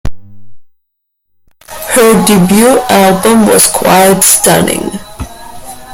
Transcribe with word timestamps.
Her 1.67 2.25
debut 2.25 2.79
album 2.89 3.45
was 3.45 3.67
quite 3.71 4.21
stunning. 4.23 4.99